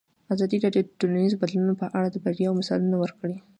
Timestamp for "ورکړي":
2.99-3.37